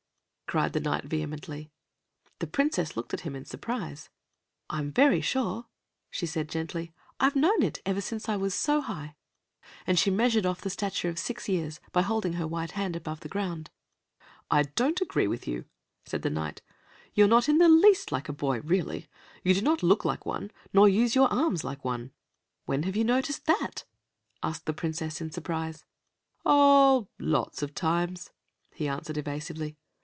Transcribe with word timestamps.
cried 0.47 0.73
the 0.73 0.81
Knight 0.81 1.05
vehemently. 1.05 1.71
The 2.39 2.45
Princess 2.47 2.97
looked 2.97 3.13
at 3.13 3.21
him 3.21 3.37
in 3.37 3.45
surprise. 3.45 4.09
"I'm 4.69 4.91
very 4.91 5.21
sure," 5.21 5.67
she 6.09 6.25
said 6.25 6.49
gently. 6.49 6.93
"I've 7.21 7.37
known 7.37 7.63
it 7.63 7.79
ever 7.85 8.01
since 8.01 8.27
I 8.27 8.35
was 8.35 8.53
so 8.53 8.81
high," 8.81 9.15
and 9.87 9.97
she 9.97 10.11
measured 10.11 10.45
off 10.45 10.59
the 10.59 10.69
stature 10.69 11.07
of 11.07 11.17
six 11.17 11.47
years 11.47 11.79
by 11.93 12.01
holding 12.01 12.33
her 12.33 12.45
white 12.45 12.71
hand 12.71 12.97
above 12.97 13.21
the 13.21 13.29
ground. 13.29 13.69
"I 14.49 14.63
don't 14.63 14.99
agree 14.99 15.25
with 15.25 15.47
you," 15.47 15.63
said 16.03 16.21
the 16.21 16.29
Knight. 16.29 16.61
"You're 17.13 17.29
not 17.29 17.47
in 17.47 17.59
the 17.59 17.69
least 17.69 18.11
like 18.11 18.27
a 18.27 18.33
boy, 18.33 18.59
really. 18.59 19.07
You 19.45 19.53
do 19.53 19.61
not 19.61 19.81
look 19.81 20.03
like 20.03 20.25
one, 20.25 20.51
nor 20.73 20.89
use 20.89 21.15
your 21.15 21.31
arms 21.31 21.63
like 21.63 21.85
one." 21.85 22.11
"When 22.65 22.83
have 22.83 22.97
you 22.97 23.05
noticed 23.05 23.45
that?" 23.45 23.85
asked 24.43 24.65
the 24.65 24.73
Princess, 24.73 25.21
in 25.21 25.31
surprise. 25.31 25.85
"Oh, 26.45 27.07
lots 27.19 27.61
of 27.63 27.73
times," 27.73 28.31
he 28.73 28.89
answered 28.89 29.15
evasively. 29.17 29.77